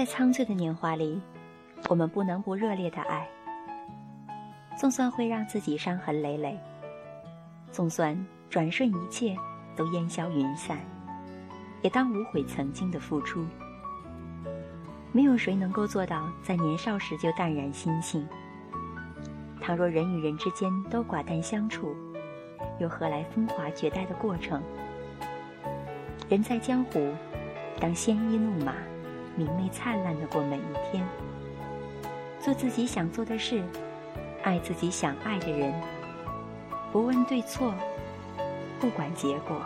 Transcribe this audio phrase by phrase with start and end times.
[0.00, 1.20] 在苍翠的年华里，
[1.90, 3.28] 我们不能不热烈的爱。
[4.74, 6.58] 总算会让自己伤痕累累，
[7.70, 8.16] 总算
[8.48, 9.36] 转瞬一切
[9.76, 10.78] 都烟消云散，
[11.82, 13.44] 也当无悔曾经的付出。
[15.12, 18.26] 没有谁能够做到在年少时就淡然心性。
[19.60, 21.94] 倘若人与人之间都寡淡相处，
[22.78, 24.62] 又何来风华绝代的过程？
[26.30, 27.12] 人在江湖，
[27.78, 28.72] 当鲜衣怒马，
[29.40, 31.02] 明媚灿烂的过每一天，
[32.38, 33.62] 做自己想做的事。
[34.42, 35.72] 爱自己想爱的人，
[36.92, 37.74] 不问对错，
[38.78, 39.62] 不管结果。